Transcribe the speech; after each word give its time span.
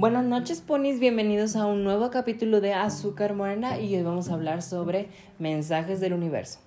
Buenas 0.00 0.24
noches, 0.24 0.62
ponis. 0.62 0.98
Bienvenidos 0.98 1.56
a 1.56 1.66
un 1.66 1.84
nuevo 1.84 2.10
capítulo 2.10 2.62
de 2.62 2.72
Azúcar 2.72 3.34
Morena 3.34 3.78
y 3.78 3.94
hoy 3.94 4.02
vamos 4.02 4.30
a 4.30 4.32
hablar 4.32 4.62
sobre 4.62 5.08
mensajes 5.38 6.00
del 6.00 6.14
universo. 6.14 6.58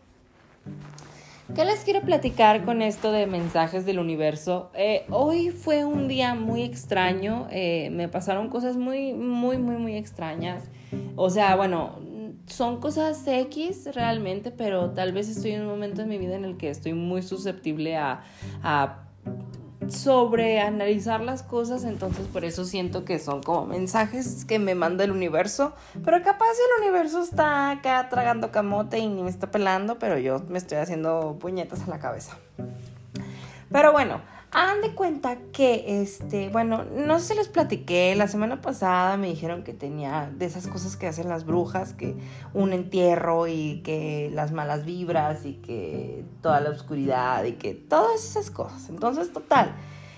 ¿Qué 1.56 1.66
les 1.66 1.80
quiero 1.80 2.02
platicar 2.02 2.64
con 2.64 2.84
esto 2.84 3.12
de 3.12 3.26
mensajes 3.26 3.88
del 3.88 3.98
universo? 3.98 4.70
Eh, 4.76 5.08
hoy 5.10 5.50
fue 5.50 5.84
un 5.84 6.08
día 6.08 6.36
muy 6.36 6.62
extraño, 6.62 7.48
eh, 7.50 7.90
me 7.92 8.08
pasaron 8.08 8.50
cosas 8.50 8.78
muy, 8.78 9.14
muy, 9.14 9.58
muy, 9.58 9.78
muy 9.78 9.96
extrañas. 9.96 10.66
O 11.16 11.32
sea, 11.32 11.56
bueno, 11.56 11.98
son 12.46 12.80
cosas 12.80 13.26
X 13.26 13.90
realmente, 13.96 14.52
pero 14.52 14.92
tal 14.92 15.12
vez 15.12 15.28
estoy 15.28 15.54
en 15.54 15.62
un 15.62 15.70
momento 15.70 16.04
en 16.04 16.10
mi 16.10 16.20
vida 16.20 16.36
en 16.36 16.46
el 16.46 16.56
que 16.56 16.70
estoy 16.70 16.94
muy 16.94 17.24
susceptible 17.24 17.98
a, 17.98 18.22
a 18.62 19.08
sobre 19.90 20.60
analizar 20.60 21.22
las 21.22 21.44
cosas, 21.44 21.84
entonces 21.84 22.28
por 22.28 22.46
eso 22.46 22.66
siento 22.66 23.06
que 23.06 23.20
son 23.20 23.42
como 23.42 23.66
mensajes 23.66 24.46
que 24.46 24.60
me 24.60 24.76
manda 24.76 25.04
el 25.04 25.12
universo, 25.12 25.74
pero 26.04 26.22
capaz 26.24 26.48
el 26.52 26.84
universo 26.84 27.22
está 27.22 27.72
acá 27.72 28.08
tragando 28.10 28.52
camote 28.52 29.00
y 29.00 29.08
ni 29.08 29.24
me 29.24 29.30
está 29.30 29.52
pelando, 29.52 30.00
pero 30.00 30.18
yo 30.18 30.42
me 30.50 30.58
estoy 30.58 30.78
haciendo 30.78 31.38
puñetas 31.40 31.82
en 31.82 31.90
la 31.90 32.00
cabeza. 32.00 32.38
Pero 33.72 33.92
bueno, 33.92 34.22
hagan 34.54 34.82
de 34.82 34.94
cuenta 34.94 35.38
que, 35.52 36.02
este, 36.02 36.50
bueno, 36.50 36.86
no 36.86 37.20
sé 37.20 37.34
si 37.34 37.36
les 37.36 37.48
platiqué, 37.48 38.16
la 38.16 38.28
semana 38.28 38.62
pasada 38.62 39.18
me 39.18 39.28
dijeron 39.28 39.64
que 39.64 39.74
tenía 39.74 40.32
de 40.36 40.46
esas 40.46 40.68
cosas 40.68 40.96
que 40.96 41.08
hacen 41.08 41.28
las 41.28 41.46
brujas, 41.46 41.94
que 41.94 42.16
un 42.54 42.72
entierro 42.72 43.48
y 43.48 43.82
que 43.84 44.30
las 44.34 44.52
malas 44.52 44.86
vibras 44.86 45.46
y 45.46 45.56
que 45.56 46.24
toda 46.42 46.62
la 46.62 46.70
oscuridad 46.70 47.44
y 47.46 47.54
que 47.54 47.74
todas 47.74 48.24
esas 48.24 48.52
cosas. 48.52 48.90
Entonces, 48.90 49.34
total. 49.34 49.76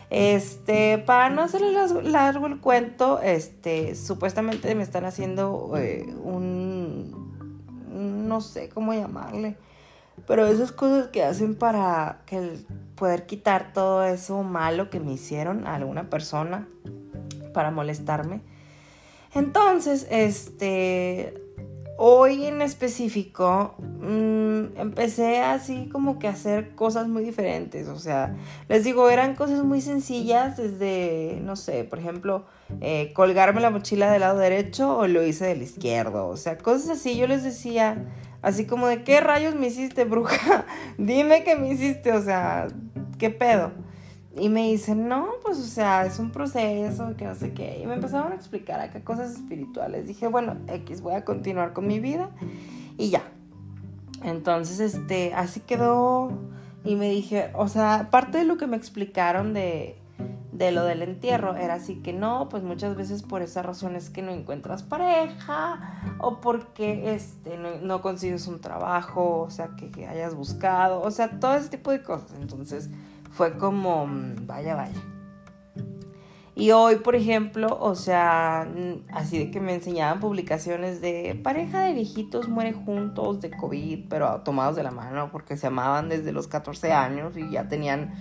Este, 0.10 0.98
para 1.00 1.30
no 1.30 1.42
hacerle 1.42 1.72
largo 2.04 2.46
el 2.48 2.60
cuento, 2.60 3.20
este, 3.22 3.96
supuestamente 3.96 4.76
me 4.76 4.84
están 4.84 5.05
haciendo 5.05 5.74
eh, 5.77 6.05
un, 6.24 7.26
no 8.27 8.42
sé 8.42 8.70
cómo 8.70 8.94
llamarle, 8.94 9.58
pero 10.27 10.48
esas 10.48 10.71
cosas 10.71 11.07
que 11.07 11.23
hacen 11.23 11.55
para 11.55 12.21
poder 12.95 13.26
quitar 13.26 13.73
todo 13.73 14.04
eso 14.04 14.41
malo 14.43 14.90
que 14.90 14.99
me 14.99 15.13
hicieron 15.13 15.68
a 15.68 15.76
alguna 15.76 16.09
persona 16.09 16.68
para 17.54 17.71
molestarme. 17.71 18.41
Entonces, 19.34 20.07
este, 20.09 21.34
hoy 21.98 22.46
en 22.46 22.62
específico 22.62 23.76
mm, 23.79 24.77
empecé 24.77 25.40
así 25.40 25.90
como 25.91 26.20
que 26.20 26.27
a 26.27 26.31
hacer 26.31 26.76
cosas 26.76 27.07
muy 27.07 27.23
diferentes. 27.23 27.87
O 27.87 27.99
sea, 27.99 28.35
les 28.70 28.84
digo, 28.84 29.09
eran 29.09 29.35
cosas 29.35 29.63
muy 29.63 29.81
sencillas 29.81 30.57
desde, 30.57 31.40
no 31.43 31.55
sé, 31.55 31.84
por 31.84 31.99
ejemplo, 31.99 32.46
eh, 32.81 33.12
colgarme 33.13 33.62
la 33.62 33.70
mochila 33.70 34.12
del 34.12 34.21
lado 34.21 34.40
derecho 34.40 34.98
o 34.98 35.07
lo 35.07 35.23
hice 35.23 35.46
del 35.46 35.62
izquierdo. 35.62 36.27
O 36.27 36.37
sea, 36.37 36.57
cosas 36.57 36.90
así. 36.90 37.18
Yo 37.18 37.27
les 37.27 37.43
decía, 37.43 38.05
Así 38.41 38.66
como 38.66 38.88
de, 38.88 39.04
¿qué 39.04 39.22
rayos 39.22 39.55
me 39.55 39.68
hiciste, 39.68 40.05
bruja? 40.05 40.66
Dime 40.98 41.44
qué 41.44 41.55
me 41.55 41.70
hiciste, 41.70 42.12
o 42.12 42.22
sea, 42.22 42.68
¿qué 43.18 43.30
pedo? 43.30 43.72
Y 44.38 44.50
me 44.50 44.70
dicen, 44.70 45.08
no, 45.08 45.30
pues, 45.44 45.58
o 45.58 45.64
sea, 45.64 46.05
es 46.05 46.20
un 46.20 46.32
proceso, 46.32 47.16
que 47.16 47.26
no 47.26 47.36
sé 47.36 47.54
qué. 47.54 47.80
Y 47.82 47.86
me 47.86 47.94
empezaron 47.94 48.34
a 48.34 48.36
explicar 48.36 48.82
acá 48.82 49.02
cosas 49.02 49.32
espirituales. 49.32 50.08
Dije, 50.08 50.27
bueno, 50.27 50.58
X, 50.68 51.02
voy 51.02 51.16
a 51.16 51.24
continuar 51.24 51.72
con 51.72 51.88
mi 51.88 52.00
vida 52.00 52.30
y 52.98 53.10
ya. 53.10 53.24
Entonces, 54.24 54.80
este, 54.80 55.34
así 55.34 55.62
quedó. 55.62 56.32
Y 56.84 56.96
me 56.96 57.10
dije, 57.10 57.52
o 57.55 57.68
sea, 57.70 57.96
aparte 57.96 58.40
de 58.40 58.44
lo 58.44 58.58
que 58.58 58.68
me 58.68 58.76
explicaron 58.76 59.54
de, 59.54 59.96
de 60.58 60.72
lo 60.72 60.84
del 60.84 61.02
entierro. 61.02 61.56
Era 61.56 61.76
así 61.76 61.96
que 62.02 62.14
no, 62.14 62.50
pues 62.50 62.64
muchas 62.64 62.96
veces 62.96 63.24
por 63.24 63.42
esa 63.42 63.62
razón 63.62 63.96
es 63.96 64.09
que 64.09 64.22
no 64.22 64.31
encuentras 64.31 64.84
pareja 64.84 66.16
o 66.20 66.40
porque 66.40 67.14
este, 67.14 67.58
no, 67.58 68.02
consigues 68.02 68.48
un 68.48 68.62
trabajo, 68.62 69.42
o 69.42 69.50
sea, 69.50 69.70
que, 69.78 69.92
que, 69.92 70.08
hayas 70.08 70.36
buscado, 70.36 71.02
o 71.02 71.12
sea, 71.12 71.40
todo 71.40 71.56
ese 71.56 71.70
tipo 71.70 71.92
de 71.92 72.02
cosas. 72.02 72.34
Entonces 72.40 72.90
fue 73.32 73.58
como, 73.58 74.08
mm, 74.08 74.48
vaya, 74.48 74.76
vaya. 74.76 75.02
Y 76.58 76.72
hoy, 76.72 76.96
por 76.98 77.16
ejemplo, 77.16 77.78
o 77.82 77.96
sea, 77.96 78.66
mm, 78.74 79.14
así 79.14 79.38
de 79.38 79.52
que 79.52 79.60
me 79.60 79.74
enseñaban 79.74 80.22
publicaciones 80.22 81.02
de 81.02 81.38
pareja 81.44 81.82
de 81.82 81.94
viejitos 81.94 82.48
muere 82.48 82.72
juntos 82.72 83.42
de 83.42 83.52
COVID, 83.52 84.08
pero 84.10 84.42
tomados 84.42 84.78
de 84.78 84.84
la 84.84 84.92
mano 84.92 85.30
porque 85.34 85.58
se 85.58 85.68
amaban 85.68 86.08
desde 86.08 86.32
los 86.32 86.48
14 86.48 86.94
años 86.94 87.36
y 87.36 87.52
ya 87.52 87.68
tenían, 87.68 88.14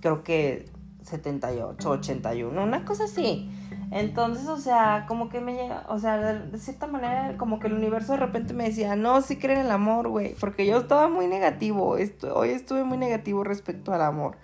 creo 0.00 0.24
que 0.24 0.68
78, 1.06 1.88
81, 1.88 2.62
una 2.62 2.84
cosa 2.84 3.04
así. 3.04 3.48
Entonces, 3.92 4.48
o 4.48 4.56
sea, 4.56 5.04
como 5.06 5.28
que 5.28 5.40
me 5.40 5.54
llega, 5.54 5.84
o 5.88 5.98
sea, 6.00 6.18
de, 6.18 6.58
cierta 6.58 6.88
manera, 6.88 7.36
como 7.36 7.60
que 7.60 7.68
el 7.68 7.74
universo 7.74 8.12
de 8.12 8.18
repente 8.18 8.54
me 8.54 8.64
decía, 8.64 8.96
no, 8.96 9.22
sí 9.22 9.36
creen 9.36 9.60
en 9.60 9.66
el 9.66 9.72
amor, 9.72 10.08
güey, 10.08 10.34
porque 10.34 10.66
yo 10.66 10.78
estaba 10.78 11.08
muy 11.08 11.28
negativo, 11.28 11.96
hoy 12.34 12.50
estuve 12.50 12.82
muy 12.82 12.98
negativo 12.98 13.44
respecto 13.44 13.94
al 13.94 14.02
amor. 14.02 14.36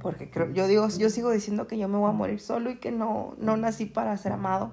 Porque 0.00 0.30
creo, 0.30 0.50
yo 0.52 0.68
digo, 0.68 0.88
yo 0.96 1.10
sigo 1.10 1.30
diciendo 1.30 1.66
que 1.66 1.76
yo 1.76 1.88
me 1.88 1.98
voy 1.98 2.08
a 2.08 2.12
morir 2.12 2.40
solo 2.40 2.70
y 2.70 2.76
que 2.76 2.92
no, 2.92 3.34
no 3.38 3.56
nací 3.56 3.86
para 3.86 4.16
ser 4.16 4.32
amado. 4.32 4.72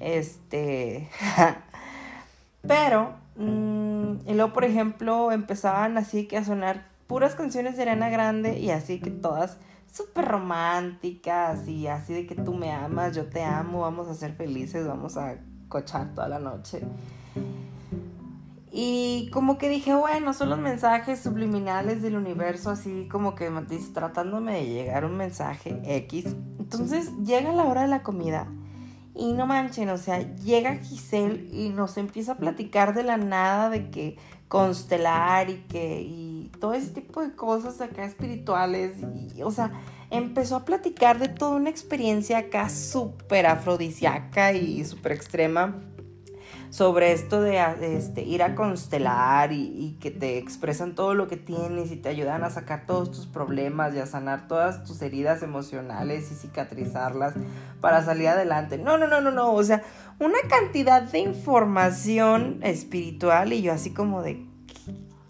Este. 0.00 1.08
Pero, 2.66 3.14
mm, 3.36 4.28
y 4.28 4.34
luego, 4.34 4.52
por 4.52 4.64
ejemplo, 4.64 5.32
empezaban 5.32 5.96
así 5.96 6.26
que 6.26 6.36
a 6.36 6.44
sonar 6.44 6.89
puras 7.10 7.34
canciones 7.34 7.76
de 7.76 7.82
Arena 7.82 8.08
Grande 8.08 8.60
y 8.60 8.70
así 8.70 9.00
que 9.00 9.10
todas 9.10 9.58
súper 9.92 10.26
románticas 10.26 11.66
y 11.66 11.88
así 11.88 12.14
de 12.14 12.24
que 12.24 12.36
tú 12.36 12.54
me 12.54 12.70
amas, 12.70 13.16
yo 13.16 13.26
te 13.26 13.42
amo, 13.42 13.80
vamos 13.80 14.06
a 14.06 14.14
ser 14.14 14.32
felices, 14.32 14.86
vamos 14.86 15.16
a 15.16 15.38
cochar 15.68 16.14
toda 16.14 16.28
la 16.28 16.38
noche. 16.38 16.82
Y 18.70 19.28
como 19.32 19.58
que 19.58 19.68
dije, 19.68 19.92
bueno, 19.92 20.32
son 20.34 20.50
los 20.50 20.60
mensajes 20.60 21.18
subliminales 21.18 22.00
del 22.00 22.14
universo, 22.14 22.70
así 22.70 23.08
como 23.10 23.34
que 23.34 23.50
tratándome 23.92 24.52
de 24.52 24.66
llegar 24.66 25.04
un 25.04 25.16
mensaje 25.16 25.82
X. 25.84 26.36
Entonces 26.60 27.10
llega 27.24 27.52
la 27.52 27.64
hora 27.64 27.82
de 27.82 27.88
la 27.88 28.04
comida 28.04 28.46
y 29.16 29.32
no 29.32 29.46
manchen, 29.46 29.88
o 29.88 29.98
sea, 29.98 30.20
llega 30.36 30.76
Giselle 30.76 31.48
y 31.50 31.70
nos 31.70 31.96
empieza 31.96 32.32
a 32.32 32.36
platicar 32.36 32.94
de 32.94 33.02
la 33.02 33.16
nada 33.16 33.68
de 33.68 33.90
que 33.90 34.16
constelar 34.50 35.48
y 35.48 35.62
que 35.68 36.02
y 36.02 36.50
todo 36.58 36.74
ese 36.74 36.90
tipo 36.90 37.22
de 37.22 37.32
cosas 37.36 37.80
acá 37.80 38.04
espirituales. 38.04 38.96
Y 39.36 39.42
o 39.42 39.50
sea 39.50 39.70
empezó 40.10 40.56
a 40.56 40.64
platicar 40.64 41.20
de 41.20 41.28
toda 41.28 41.52
una 41.52 41.70
experiencia 41.70 42.38
acá 42.38 42.68
súper 42.68 43.46
afrodisíaca 43.46 44.52
y 44.52 44.84
súper 44.84 45.12
extrema 45.12 45.76
sobre 46.70 47.12
esto 47.12 47.40
de 47.40 47.96
este, 47.96 48.22
ir 48.22 48.42
a 48.42 48.54
constelar 48.54 49.52
y, 49.52 49.98
que 50.00 50.10
te 50.10 50.38
expresan 50.38 50.94
todo 50.94 51.14
lo 51.14 51.26
que 51.26 51.36
tienes 51.36 51.90
y 51.90 51.96
te 51.96 52.08
ayudan 52.08 52.44
a 52.44 52.50
sacar 52.50 52.86
todos 52.86 53.10
tus 53.10 53.26
problemas 53.26 53.94
y 53.94 53.98
a 53.98 54.06
sanar 54.06 54.46
todas 54.48 54.84
tus 54.84 55.02
heridas 55.02 55.42
emocionales 55.42 56.30
y 56.30 56.34
cicatrizarlas 56.34 57.34
para 57.80 58.04
salir 58.04 58.28
adelante. 58.28 58.78
No, 58.78 58.96
no, 58.96 59.08
no, 59.08 59.20
no, 59.20 59.30
no. 59.30 59.52
O 59.52 59.62
sea, 59.62 59.82
una 60.20 60.38
cantidad 60.48 61.02
de 61.02 61.18
información 61.18 62.60
espiritual 62.62 63.52
y 63.52 63.62
yo 63.62 63.72
así 63.72 63.92
como 63.92 64.22
de 64.22 64.49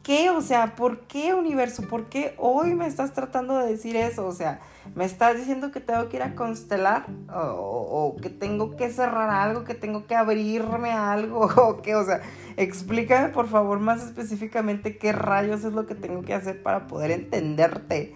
qué? 0.02 0.30
O 0.30 0.40
sea, 0.40 0.74
¿por 0.76 1.00
qué 1.00 1.34
universo? 1.34 1.82
¿Por 1.88 2.06
qué 2.06 2.34
hoy 2.38 2.74
me 2.74 2.86
estás 2.86 3.12
tratando 3.12 3.58
de 3.58 3.70
decir 3.70 3.96
eso? 3.96 4.26
O 4.26 4.32
sea, 4.32 4.60
¿me 4.94 5.04
estás 5.04 5.36
diciendo 5.36 5.70
que 5.70 5.80
tengo 5.80 6.08
que 6.08 6.16
ir 6.16 6.22
a 6.22 6.34
constelar? 6.34 7.06
¿O, 7.32 8.16
que 8.20 8.30
tengo 8.30 8.76
que 8.76 8.90
cerrar 8.90 9.30
algo? 9.30 9.64
¿Que 9.64 9.74
tengo 9.74 10.06
que 10.06 10.14
abrirme 10.14 10.90
algo? 10.92 11.40
¿O 11.56 11.82
qué? 11.82 11.94
O 11.94 12.04
sea, 12.04 12.20
explícame 12.56 13.28
por 13.28 13.48
favor 13.48 13.80
más 13.80 14.04
específicamente 14.04 14.98
qué 14.98 15.12
rayos 15.12 15.64
es 15.64 15.72
lo 15.72 15.86
que 15.86 15.94
tengo 15.94 16.22
que 16.22 16.34
hacer 16.34 16.62
para 16.62 16.86
poder 16.86 17.10
entenderte. 17.10 18.14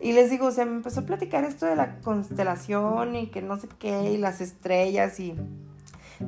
Y 0.00 0.12
les 0.12 0.30
digo, 0.30 0.46
o 0.46 0.50
sea, 0.50 0.66
me 0.66 0.76
empezó 0.76 1.00
a 1.00 1.06
platicar 1.06 1.44
esto 1.44 1.64
de 1.66 1.74
la 1.74 2.00
constelación 2.00 3.16
y 3.16 3.28
que 3.28 3.40
no 3.40 3.58
sé 3.58 3.68
qué, 3.78 4.10
y 4.10 4.18
las 4.18 4.42
estrellas 4.42 5.18
y 5.20 5.34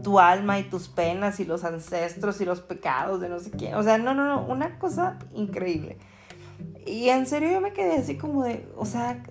tu 0.03 0.19
alma 0.19 0.59
y 0.59 0.65
tus 0.65 0.89
penas 0.89 1.41
y 1.41 1.45
los 1.45 1.65
ancestros 1.65 2.41
y 2.41 2.45
los 2.45 2.61
pecados 2.61 3.21
de 3.21 3.29
no 3.29 3.41
sé 3.41 3.51
quién. 3.51 3.75
O 3.75 3.83
sea, 3.83 3.99
no, 3.99 4.15
no, 4.15 4.27
no, 4.27 4.47
una 4.47 4.79
cosa 4.79 5.19
increíble. 5.35 5.97
Y 6.87 7.11
en 7.11 7.27
serio 7.27 7.51
yo 7.51 7.61
me 7.61 7.73
quedé 7.73 7.97
así 7.97 8.17
como 8.17 8.45
de, 8.45 8.67
o 8.77 8.87
sea, 8.87 9.23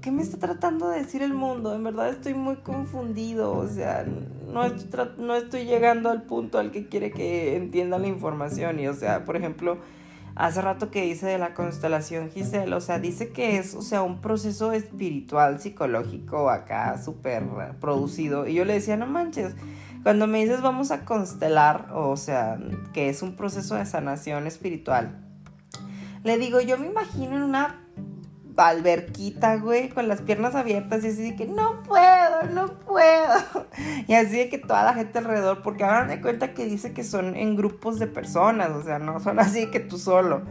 ¿qué 0.00 0.10
me 0.10 0.22
está 0.22 0.38
tratando 0.38 0.88
de 0.88 1.00
decir 1.02 1.22
el 1.22 1.32
mundo? 1.32 1.74
En 1.74 1.84
verdad 1.84 2.08
estoy 2.08 2.34
muy 2.34 2.56
confundido, 2.56 3.52
o 3.52 3.68
sea, 3.68 4.04
no 4.52 4.64
estoy, 4.64 5.10
no 5.18 5.34
estoy 5.36 5.64
llegando 5.64 6.10
al 6.10 6.22
punto 6.22 6.58
al 6.58 6.72
que 6.72 6.88
quiere 6.88 7.12
que 7.12 7.56
entienda 7.56 7.98
la 7.98 8.08
información. 8.08 8.80
Y, 8.80 8.88
o 8.88 8.94
sea, 8.94 9.24
por 9.24 9.36
ejemplo, 9.36 9.78
hace 10.34 10.60
rato 10.60 10.90
que 10.90 11.02
dice 11.02 11.26
de 11.26 11.38
la 11.38 11.54
constelación 11.54 12.30
Giselle, 12.30 12.74
o 12.74 12.80
sea, 12.80 12.98
dice 12.98 13.30
que 13.30 13.58
es, 13.58 13.74
o 13.74 13.82
sea, 13.82 14.02
un 14.02 14.20
proceso 14.20 14.72
espiritual, 14.72 15.60
psicológico 15.60 16.50
acá, 16.50 17.00
súper 17.00 17.44
producido. 17.80 18.48
Y 18.48 18.54
yo 18.54 18.64
le 18.64 18.74
decía, 18.74 18.96
no 18.96 19.06
manches, 19.06 19.54
cuando 20.04 20.28
me 20.28 20.38
dices 20.38 20.60
vamos 20.60 20.92
a 20.92 21.04
constelar, 21.04 21.88
o 21.92 22.16
sea, 22.16 22.58
que 22.92 23.08
es 23.08 23.22
un 23.22 23.34
proceso 23.34 23.74
de 23.74 23.86
sanación 23.86 24.46
espiritual, 24.46 25.18
le 26.22 26.38
digo, 26.38 26.60
yo 26.60 26.78
me 26.78 26.86
imagino 26.86 27.36
en 27.36 27.42
una 27.42 27.80
alberquita, 28.56 29.56
güey, 29.56 29.88
con 29.88 30.06
las 30.06 30.20
piernas 30.20 30.54
abiertas 30.54 31.02
y 31.04 31.08
así 31.08 31.30
de 31.30 31.36
que 31.36 31.46
no 31.46 31.82
puedo, 31.82 32.42
no 32.52 32.78
puedo. 32.80 33.66
Y 34.06 34.14
así 34.14 34.36
de 34.36 34.48
que 34.50 34.58
toda 34.58 34.84
la 34.84 34.94
gente 34.94 35.18
alrededor, 35.18 35.62
porque 35.62 35.84
hagan 35.84 36.08
de 36.08 36.20
cuenta 36.20 36.52
que 36.52 36.66
dice 36.66 36.92
que 36.92 37.02
son 37.02 37.34
en 37.36 37.56
grupos 37.56 37.98
de 37.98 38.06
personas, 38.06 38.70
o 38.70 38.82
sea, 38.82 38.98
no 38.98 39.18
son 39.20 39.40
así 39.40 39.70
que 39.70 39.80
tú 39.80 39.98
solo. 39.98 40.42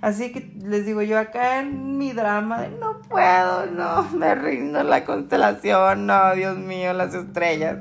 Así 0.00 0.30
que 0.30 0.52
les 0.62 0.86
digo 0.86 1.02
yo 1.02 1.18
acá 1.18 1.60
en 1.60 1.98
mi 1.98 2.12
drama 2.12 2.60
de 2.60 2.68
no 2.68 3.00
puedo, 3.08 3.66
no, 3.66 4.04
me 4.10 4.34
rindo 4.34 4.82
la 4.84 5.04
constelación, 5.04 6.06
no, 6.06 6.34
Dios 6.34 6.56
mío, 6.58 6.92
las 6.92 7.14
estrellas. 7.14 7.78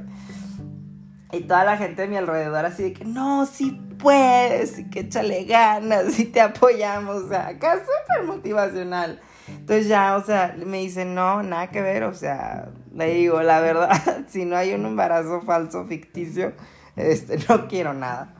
Y 1.31 1.41
toda 1.41 1.65
la 1.65 1.77
gente 1.77 2.03
de 2.03 2.07
mi 2.07 2.15
alrededor 2.15 2.65
así 2.65 2.83
de 2.83 2.93
que 2.93 3.03
no, 3.03 3.45
sí 3.45 3.81
puedes, 3.99 4.79
y 4.79 4.89
que 4.89 5.01
échale 5.01 5.43
ganas, 5.43 6.17
y 6.19 6.25
te 6.25 6.39
apoyamos, 6.39 7.23
o 7.23 7.29
sea, 7.29 7.47
acá 7.47 7.79
súper 7.79 8.25
motivacional. 8.25 9.19
Entonces 9.47 9.87
ya, 9.87 10.15
o 10.15 10.23
sea, 10.23 10.55
me 10.65 10.79
dicen, 10.79 11.15
no, 11.15 11.43
nada 11.43 11.69
que 11.69 11.81
ver, 11.81 12.03
o 12.03 12.13
sea, 12.13 12.69
le 12.93 13.13
digo, 13.13 13.41
la 13.41 13.59
verdad, 13.59 14.25
si 14.27 14.45
no 14.45 14.55
hay 14.55 14.73
un 14.73 14.85
embarazo 14.85 15.41
falso, 15.41 15.85
ficticio, 15.85 16.53
este, 16.95 17.37
no 17.49 17.67
quiero 17.67 17.93
nada. 17.93 18.33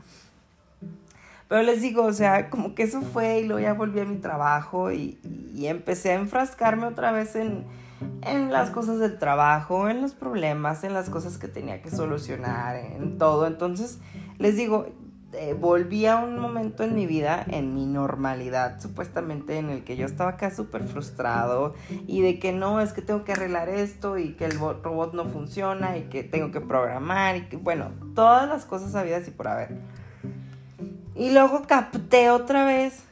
Pero 1.48 1.62
les 1.62 1.80
digo, 1.80 2.04
o 2.04 2.12
sea, 2.12 2.50
como 2.50 2.74
que 2.74 2.82
eso 2.82 3.00
fue 3.00 3.40
y 3.40 3.44
luego 3.44 3.60
ya 3.60 3.72
volví 3.72 4.00
a 4.00 4.04
mi 4.04 4.16
trabajo 4.16 4.92
y, 4.92 5.18
y 5.54 5.66
empecé 5.66 6.12
a 6.12 6.14
enfrascarme 6.14 6.86
otra 6.86 7.10
vez 7.10 7.36
en, 7.36 7.64
en 8.22 8.52
las 8.52 8.70
cosas 8.70 8.98
del 8.98 9.18
trabajo, 9.18 9.88
en 9.88 10.02
los 10.02 10.12
problemas, 10.12 10.84
en 10.84 10.94
las 10.94 11.10
cosas 11.10 11.38
que 11.38 11.48
tenía 11.48 11.82
que 11.82 11.90
solucionar, 11.90 12.76
en 12.76 13.18
todo. 13.18 13.46
Entonces, 13.46 13.98
les 14.38 14.56
digo, 14.56 14.86
eh, 15.34 15.52
volví 15.52 16.06
a 16.06 16.16
un 16.16 16.38
momento 16.38 16.84
en 16.84 16.94
mi 16.94 17.06
vida, 17.06 17.44
en 17.48 17.74
mi 17.74 17.84
normalidad, 17.84 18.80
supuestamente, 18.80 19.58
en 19.58 19.68
el 19.68 19.84
que 19.84 19.96
yo 19.96 20.06
estaba 20.06 20.30
acá 20.30 20.50
súper 20.50 20.84
frustrado 20.84 21.74
y 22.06 22.22
de 22.22 22.38
que 22.38 22.52
no, 22.52 22.80
es 22.80 22.94
que 22.94 23.02
tengo 23.02 23.24
que 23.24 23.32
arreglar 23.32 23.68
esto 23.68 24.16
y 24.16 24.32
que 24.34 24.46
el 24.46 24.58
robot 24.58 25.12
no 25.12 25.26
funciona 25.26 25.98
y 25.98 26.04
que 26.04 26.24
tengo 26.24 26.50
que 26.50 26.62
programar 26.62 27.36
y 27.36 27.42
que, 27.48 27.58
bueno, 27.58 27.90
todas 28.14 28.48
las 28.48 28.64
cosas 28.64 28.94
habidas 28.94 29.28
y 29.28 29.30
por 29.30 29.48
haber. 29.48 29.76
Y 31.14 31.30
luego 31.32 31.62
capté 31.66 32.30
otra 32.30 32.64
vez 32.64 33.04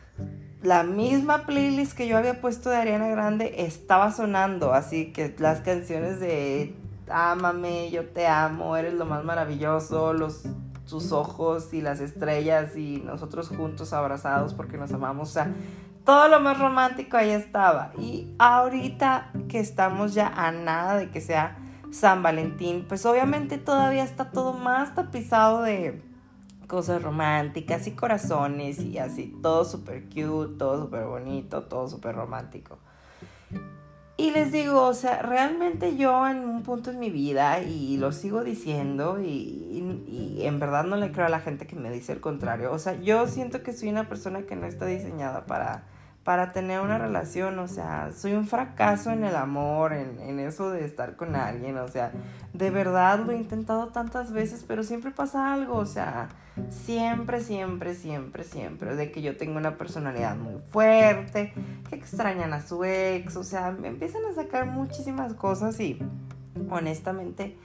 la 0.67 0.83
misma 0.83 1.47
playlist 1.47 1.97
que 1.97 2.09
yo 2.09 2.19
había 2.19 2.41
puesto 2.41 2.71
de 2.71 2.77
Ariana 2.77 3.07
Grande 3.07 3.55
estaba 3.59 4.11
sonando, 4.11 4.73
así 4.73 5.13
que 5.13 5.33
las 5.39 5.61
canciones 5.61 6.19
de 6.19 6.75
Ámame, 7.09 7.93
yo 7.93 8.09
te 8.09 8.27
amo, 8.27 8.77
eres 8.77 8.95
lo 8.95 9.07
más 9.07 9.23
maravilloso, 9.25 10.13
los 10.13 10.43
sus 10.85 11.13
ojos 11.13 11.73
y 11.73 11.83
las 11.83 12.01
estrellas 12.01 12.77
y 12.77 13.01
nosotros 13.05 13.49
juntos 13.49 13.93
abrazados 13.93 14.55
porque 14.55 14.77
nos 14.77 14.93
amamos. 14.93 15.31
O 15.31 15.33
sea, 15.33 15.53
todo 16.05 16.29
lo 16.29 16.41
más 16.41 16.59
romántico 16.59 17.17
ahí 17.17 17.31
estaba. 17.31 17.93
Y 17.97 18.35
ahorita 18.39 19.31
que 19.49 19.61
estamos 19.61 20.15
ya 20.15 20.29
a 20.29 20.51
nada 20.51 20.97
de 20.97 21.11
que 21.11 21.21
sea 21.21 21.59
San 21.93 22.25
Valentín, 22.25 22.87
pues 22.89 23.07
obviamente 23.07 23.59
todavía 23.59 24.03
está 24.03 24.31
todo 24.31 24.53
más 24.53 24.97
tapizado 24.97 25.63
de 25.63 26.03
cosas 26.67 27.03
románticas 27.03 27.87
y 27.87 27.93
corazones 27.93 28.81
y 28.81 28.99
así, 28.99 29.37
todo 29.43 29.65
súper 29.65 30.05
cute, 30.05 30.57
todo 30.59 30.83
súper 30.83 31.05
bonito, 31.05 31.63
todo 31.65 31.89
súper 31.89 32.15
romántico. 32.15 32.79
Y 34.19 34.31
les 34.31 34.51
digo, 34.51 34.83
o 34.83 34.95
sea, 34.95 35.21
realmente 35.21 35.97
yo 35.97 36.27
en 36.27 36.39
un 36.39 36.63
punto 36.63 36.91
en 36.91 36.99
mi 36.99 37.11
vida, 37.11 37.61
y 37.61 37.99
lo 37.99 38.13
sigo 38.13 38.45
diciendo, 38.45 39.21
y, 39.21 39.27
y, 40.09 40.39
en 40.47 40.59
verdad 40.59 40.85
no 40.85 40.97
le 40.97 41.13
creo 41.13 41.27
a 41.27 41.29
la 41.29 41.41
gente 41.41 41.67
que 41.67 41.77
me 41.77 41.91
dice 41.91 42.13
el 42.13 42.21
contrario, 42.21 42.73
o 42.73 42.79
sea, 42.79 42.99
yo 43.01 43.27
siento 43.27 43.63
que 43.63 43.75
soy 43.75 43.91
una 43.91 44.09
persona 44.09 44.43
que 44.43 44.57
no 44.57 44.67
está 44.67 44.87
diseñada 44.87 45.45
para, 45.45 45.85
para 46.27 46.51
tener 46.51 46.81
una 46.81 46.99
relación, 46.99 47.57
o 47.61 47.69
sea, 47.69 48.11
soy 48.13 48.33
un 48.33 48.49
fracaso 48.49 49.13
en 49.13 49.23
el 49.23 49.37
amor, 49.37 49.93
en, 49.93 50.19
en 50.19 50.41
eso 50.41 50.73
de 50.73 50.85
estar 50.85 51.15
con 51.15 51.37
alguien, 51.37 51.79
o 51.79 51.87
sea, 51.87 52.11
de 52.53 52.71
verdad 52.71 53.21
lo 53.25 53.31
he 53.31 53.37
intentado 53.37 53.91
tantas 53.91 54.33
veces, 54.33 54.65
pero 54.67 54.83
siempre 54.83 55.13
pasa 55.13 55.55
algo, 55.55 55.77
o 55.77 55.87
sea, 55.87 56.31
siempre, 56.69 57.41
siempre, 57.41 57.95
siempre, 57.95 58.43
siempre, 58.43 58.97
de 58.97 59.13
que 59.13 59.23
yo 59.23 59.37
tengo 59.37 59.57
una 59.57 59.79
personalidad 59.79 60.37
muy 60.37 60.61
fuerte, 60.69 61.55
que 61.89 61.95
extrañan 61.95 62.53
a 62.55 62.61
su 62.61 62.83
ex, 62.83 63.37
o 63.37 63.45
sea, 63.45 63.71
me 63.71 63.87
empiezan 63.87 64.25
a 64.25 64.35
sacar 64.35 64.67
muchísimas 64.67 65.33
cosas 65.33 65.79
y 65.79 65.97
honestamente, 66.71 67.57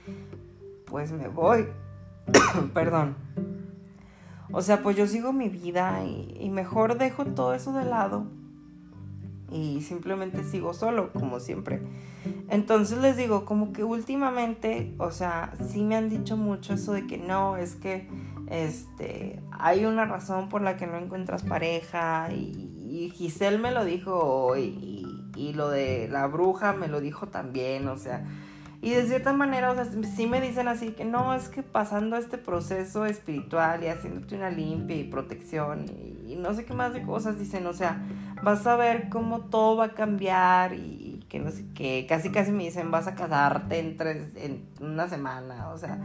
pues 0.84 1.10
me 1.10 1.26
voy, 1.26 1.66
perdón. 2.74 3.16
O 4.52 4.62
sea, 4.62 4.84
pues 4.84 4.96
yo 4.96 5.08
sigo 5.08 5.32
mi 5.32 5.48
vida 5.48 6.04
y, 6.04 6.36
y 6.38 6.48
mejor 6.48 6.96
dejo 6.96 7.24
todo 7.24 7.54
eso 7.54 7.72
de 7.72 7.86
lado 7.86 8.28
y 9.52 9.82
simplemente 9.82 10.44
sigo 10.44 10.72
solo, 10.74 11.12
como 11.12 11.40
siempre. 11.40 11.80
Entonces 12.48 12.98
les 12.98 13.16
digo, 13.16 13.44
como 13.44 13.72
que 13.72 13.84
últimamente, 13.84 14.94
o 14.98 15.10
sea, 15.10 15.52
sí 15.68 15.82
me 15.82 15.96
han 15.96 16.08
dicho 16.08 16.36
mucho 16.36 16.74
eso 16.74 16.92
de 16.92 17.06
que 17.06 17.18
no, 17.18 17.56
es 17.56 17.76
que 17.76 18.08
este, 18.48 19.40
hay 19.50 19.84
una 19.84 20.04
razón 20.04 20.48
por 20.48 20.62
la 20.62 20.76
que 20.76 20.86
no 20.86 20.98
encuentras 20.98 21.42
pareja 21.42 22.28
y, 22.32 22.68
Giselle 23.14 23.56
me 23.56 23.70
lo 23.70 23.86
dijo 23.86 24.22
hoy 24.22 25.06
y, 25.34 25.54
lo 25.54 25.70
de 25.70 26.08
la 26.08 26.26
bruja 26.26 26.74
me 26.74 26.88
lo 26.88 27.00
dijo 27.00 27.28
también, 27.28 27.88
o 27.88 27.96
sea, 27.96 28.24
y 28.82 28.90
de 28.90 29.06
cierta 29.06 29.32
manera, 29.32 29.70
o 29.70 29.74
sea, 29.74 29.86
sí 30.14 30.26
me 30.26 30.40
dicen 30.40 30.68
así 30.68 30.90
que 30.90 31.06
no, 31.06 31.34
es 31.34 31.48
que 31.48 31.62
pasando 31.62 32.16
este 32.16 32.36
proceso 32.36 33.06
espiritual 33.06 33.82
y 33.82 33.86
haciéndote 33.86 34.36
una 34.36 34.50
limpia 34.50 34.96
y 34.96 35.04
protección 35.04 35.86
y, 35.88 36.32
y 36.32 36.36
no 36.36 36.52
sé 36.52 36.64
qué 36.66 36.74
más 36.74 36.92
de 36.92 37.02
cosas, 37.02 37.38
dicen, 37.38 37.66
o 37.66 37.72
sea, 37.72 38.02
vas 38.42 38.66
a 38.66 38.76
ver 38.76 39.08
cómo 39.08 39.40
todo 39.42 39.76
va 39.76 39.86
a 39.86 39.94
cambiar 39.94 40.74
y 40.74 41.24
que 41.28 41.38
no 41.38 41.50
sé 41.50 41.64
qué, 41.74 42.06
casi 42.08 42.30
casi 42.30 42.52
me 42.52 42.64
dicen, 42.64 42.90
vas 42.90 43.06
a 43.06 43.14
casarte 43.14 43.78
en, 43.78 43.96
tres, 43.96 44.36
en 44.36 44.66
una 44.80 45.08
semana, 45.08 45.70
o 45.70 45.78
sea, 45.78 45.98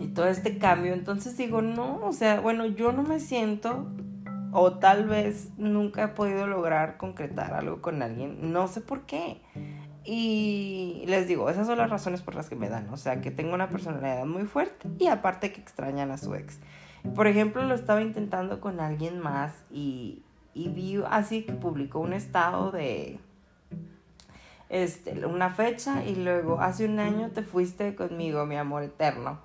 y 0.00 0.08
todo 0.08 0.26
este 0.26 0.58
cambio. 0.58 0.92
Entonces 0.92 1.36
digo, 1.36 1.62
no, 1.62 2.00
o 2.04 2.12
sea, 2.12 2.40
bueno, 2.40 2.66
yo 2.66 2.92
no 2.92 3.02
me 3.02 3.20
siento 3.20 3.86
o 4.52 4.72
tal 4.74 5.06
vez 5.06 5.50
nunca 5.56 6.04
he 6.04 6.08
podido 6.08 6.46
lograr 6.46 6.96
concretar 6.96 7.54
algo 7.54 7.80
con 7.80 8.02
alguien, 8.02 8.52
no 8.52 8.68
sé 8.68 8.80
por 8.80 9.02
qué. 9.06 9.40
Y 10.04 11.04
les 11.06 11.28
digo, 11.28 11.50
esas 11.50 11.66
son 11.66 11.78
las 11.78 11.90
razones 11.90 12.22
por 12.22 12.34
las 12.34 12.48
que 12.48 12.56
me 12.56 12.68
dan, 12.68 12.88
o 12.90 12.96
sea, 12.96 13.20
que 13.20 13.30
tengo 13.30 13.54
una 13.54 13.68
personalidad 13.68 14.24
muy 14.24 14.44
fuerte 14.44 14.88
y 14.98 15.08
aparte 15.08 15.52
que 15.52 15.60
extrañan 15.60 16.10
a 16.10 16.18
su 16.18 16.34
ex. 16.34 16.60
Por 17.14 17.26
ejemplo, 17.26 17.62
lo 17.62 17.74
estaba 17.74 18.00
intentando 18.02 18.60
con 18.60 18.80
alguien 18.80 19.20
más 19.20 19.52
y, 19.70 20.22
y 20.58 20.68
vi 20.68 21.00
así 21.08 21.44
que 21.44 21.52
publicó 21.52 22.00
un 22.00 22.12
estado 22.12 22.72
de 22.72 23.20
este, 24.68 25.24
una 25.24 25.50
fecha 25.50 26.04
y 26.04 26.16
luego 26.16 26.60
hace 26.60 26.84
un 26.84 26.98
año 26.98 27.30
te 27.30 27.44
fuiste 27.44 27.94
conmigo, 27.94 28.44
mi 28.44 28.56
amor 28.56 28.82
eterno. 28.82 29.38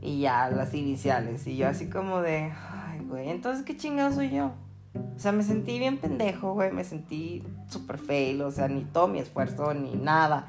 Y 0.00 0.20
ya 0.20 0.48
las 0.48 0.72
iniciales. 0.72 1.44
Y 1.48 1.56
yo 1.56 1.66
así 1.66 1.90
como 1.90 2.22
de, 2.22 2.52
ay, 2.72 3.00
güey, 3.00 3.30
entonces 3.30 3.64
qué 3.64 3.76
chingado 3.76 4.12
soy 4.12 4.30
yo. 4.30 4.52
O 4.94 5.18
sea, 5.18 5.32
me 5.32 5.42
sentí 5.42 5.80
bien 5.80 5.98
pendejo, 5.98 6.54
güey, 6.54 6.70
me 6.70 6.84
sentí 6.84 7.42
súper 7.68 7.98
fail, 7.98 8.40
o 8.42 8.52
sea, 8.52 8.68
ni 8.68 8.84
todo 8.84 9.08
mi 9.08 9.18
esfuerzo, 9.18 9.74
ni 9.74 9.96
nada. 9.96 10.46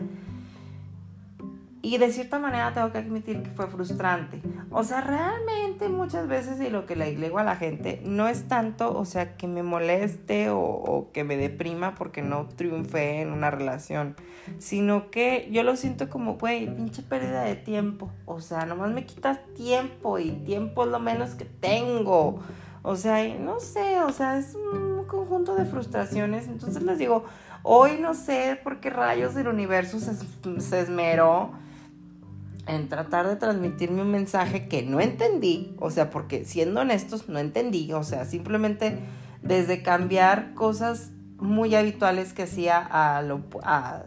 Y 1.83 1.97
de 1.97 2.11
cierta 2.11 2.37
manera 2.37 2.73
tengo 2.73 2.91
que 2.91 2.99
admitir 2.99 3.41
que 3.41 3.49
fue 3.49 3.65
frustrante. 3.65 4.39
O 4.69 4.83
sea, 4.83 5.01
realmente 5.01 5.89
muchas 5.89 6.27
veces 6.27 6.61
y 6.61 6.69
lo 6.69 6.85
que 6.85 6.95
le 6.95 7.15
digo 7.15 7.39
a 7.39 7.43
la 7.43 7.55
gente 7.55 8.01
no 8.05 8.27
es 8.27 8.47
tanto, 8.47 8.95
o 8.95 9.03
sea, 9.03 9.35
que 9.35 9.47
me 9.47 9.63
moleste 9.63 10.49
o, 10.51 11.09
que 11.11 11.23
me 11.23 11.37
deprima 11.37 11.95
porque 11.95 12.21
no 12.21 12.47
triunfé 12.55 13.21
en 13.21 13.31
una 13.31 13.49
relación, 13.49 14.15
sino 14.59 15.09
que 15.09 15.49
yo 15.51 15.63
lo 15.63 15.75
siento 15.75 16.07
como, 16.07 16.35
güey, 16.35 16.67
pinche 16.67 17.01
pérdida 17.01 17.43
de 17.43 17.55
tiempo. 17.55 18.11
O 18.25 18.41
sea, 18.41 18.67
nomás 18.67 18.91
me 18.91 19.05
quitas 19.05 19.39
tiempo 19.55 20.19
y 20.19 20.29
tiempo 20.31 20.83
es 20.83 20.91
lo 20.91 20.99
menos 20.99 21.31
que 21.31 21.45
tengo. 21.45 22.41
O 22.83 22.95
sea, 22.95 23.27
no 23.39 23.59
sé, 23.59 24.01
o 24.01 24.11
sea, 24.11 24.37
es 24.37 24.53
un 24.53 25.05
conjunto 25.05 25.55
de 25.55 25.65
frustraciones. 25.65 26.47
Entonces 26.47 26.83
les 26.83 26.99
digo, 26.99 27.25
hoy 27.63 27.97
no 27.99 28.13
sé 28.13 28.59
por 28.63 28.79
qué 28.79 28.91
rayos 28.91 29.33
del 29.33 29.47
universo 29.47 29.97
se 29.99 30.79
esmeró 30.79 31.59
en 32.67 32.89
tratar 32.89 33.27
de 33.27 33.35
transmitirme 33.35 34.01
un 34.01 34.11
mensaje 34.11 34.67
que 34.67 34.83
no 34.83 34.99
entendí, 34.99 35.75
o 35.79 35.89
sea, 35.91 36.09
porque 36.09 36.45
siendo 36.45 36.81
honestos, 36.81 37.27
no 37.27 37.39
entendí, 37.39 37.91
o 37.93 38.03
sea, 38.03 38.25
simplemente 38.25 38.99
desde 39.41 39.81
cambiar 39.81 40.53
cosas 40.53 41.11
muy 41.37 41.75
habituales 41.75 42.33
que 42.33 42.43
hacía 42.43 42.77
a 42.79 43.21
lo, 43.23 43.41
a, 43.63 44.03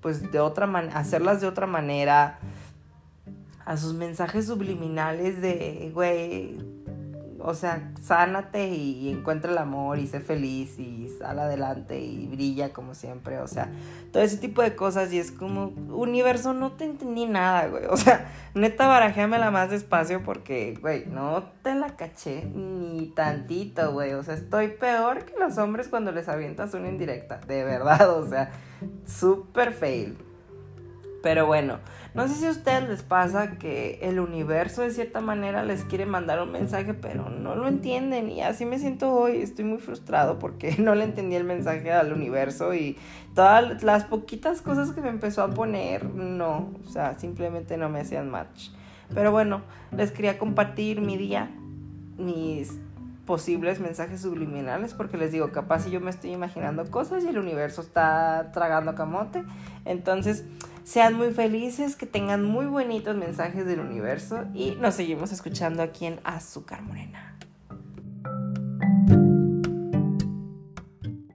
pues 0.00 0.32
de 0.32 0.40
otra 0.40 0.66
manera, 0.66 0.98
hacerlas 0.98 1.40
de 1.40 1.46
otra 1.46 1.66
manera, 1.66 2.38
a 3.64 3.76
sus 3.76 3.92
mensajes 3.92 4.46
subliminales 4.46 5.42
de, 5.42 5.90
güey, 5.92 6.56
o 7.40 7.54
sea, 7.54 7.92
sánate 8.02 8.68
y, 8.68 9.08
encuentra 9.08 9.52
el 9.52 9.58
amor 9.58 9.98
y 9.98 10.06
sé 10.06 10.20
feliz 10.20 10.78
y 10.78 11.08
sal 11.18 11.38
adelante 11.38 12.00
y 12.00 12.26
brilla 12.26 12.72
como 12.72 12.94
siempre, 12.94 13.38
o 13.38 13.46
sea, 13.46 13.70
todo 14.12 14.22
ese 14.22 14.38
tipo 14.38 14.62
de 14.62 14.74
cosas 14.74 15.12
y 15.12 15.18
es 15.18 15.30
como, 15.30 15.66
universo, 15.90 16.52
no 16.52 16.72
te 16.72 16.84
entendí 16.84 17.26
nada, 17.26 17.68
güey, 17.68 17.84
o 17.86 17.96
sea, 17.96 18.30
neta 18.54 18.86
barajéamela 18.86 19.50
más 19.50 19.70
despacio 19.70 20.22
porque, 20.22 20.78
güey, 20.80 21.06
no 21.06 21.44
te 21.62 21.74
la 21.74 21.96
caché 21.96 22.44
ni 22.44 23.12
tantito, 23.14 23.92
güey, 23.92 24.14
o 24.14 24.22
sea, 24.22 24.34
estoy 24.34 24.68
peor 24.68 25.24
que 25.24 25.38
los 25.38 25.58
hombres 25.58 25.88
cuando 25.88 26.12
les 26.12 26.28
avientas 26.28 26.74
una 26.74 26.88
indirecta, 26.88 27.40
de 27.46 27.64
verdad, 27.64 28.18
o 28.18 28.28
sea, 28.28 28.50
súper 29.06 29.72
fail. 29.72 30.27
Pero 31.28 31.44
bueno, 31.44 31.76
no 32.14 32.26
sé 32.26 32.36
si 32.36 32.46
a 32.46 32.50
ustedes 32.50 32.88
les 32.88 33.02
pasa 33.02 33.58
que 33.58 33.98
el 34.00 34.18
universo 34.18 34.80
de 34.80 34.90
cierta 34.90 35.20
manera 35.20 35.62
les 35.62 35.84
quiere 35.84 36.06
mandar 36.06 36.40
un 36.40 36.50
mensaje, 36.50 36.94
pero 36.94 37.28
no 37.28 37.54
lo 37.54 37.68
entienden. 37.68 38.30
Y 38.30 38.40
así 38.40 38.64
me 38.64 38.78
siento 38.78 39.12
hoy. 39.12 39.42
Estoy 39.42 39.66
muy 39.66 39.76
frustrado 39.76 40.38
porque 40.38 40.76
no 40.78 40.94
le 40.94 41.04
entendí 41.04 41.36
el 41.36 41.44
mensaje 41.44 41.92
al 41.92 42.14
universo 42.14 42.72
y 42.72 42.96
todas 43.34 43.82
las 43.82 44.04
poquitas 44.04 44.62
cosas 44.62 44.92
que 44.92 45.02
me 45.02 45.10
empezó 45.10 45.42
a 45.42 45.50
poner, 45.50 46.06
no. 46.06 46.70
O 46.82 46.88
sea, 46.88 47.18
simplemente 47.18 47.76
no 47.76 47.90
me 47.90 48.00
hacían 48.00 48.30
match. 48.30 48.70
Pero 49.12 49.30
bueno, 49.30 49.60
les 49.94 50.12
quería 50.12 50.38
compartir 50.38 51.02
mi 51.02 51.18
día, 51.18 51.50
mis 52.16 52.72
posibles 53.28 53.78
mensajes 53.78 54.22
subliminales 54.22 54.94
porque 54.94 55.18
les 55.18 55.30
digo, 55.30 55.52
capaz 55.52 55.80
si 55.80 55.90
yo 55.90 56.00
me 56.00 56.08
estoy 56.08 56.30
imaginando 56.30 56.90
cosas 56.90 57.22
y 57.24 57.28
el 57.28 57.36
universo 57.36 57.82
está 57.82 58.52
tragando 58.54 58.94
camote. 58.94 59.44
Entonces, 59.84 60.46
sean 60.88 61.12
muy 61.12 61.32
felices, 61.32 61.96
que 61.96 62.06
tengan 62.06 62.42
muy 62.42 62.64
bonitos 62.64 63.14
mensajes 63.14 63.66
del 63.66 63.80
universo 63.80 64.46
y 64.54 64.70
nos 64.70 64.94
seguimos 64.94 65.32
escuchando 65.32 65.82
aquí 65.82 66.06
en 66.06 66.18
Azúcar 66.24 66.80
Morena. 66.80 67.37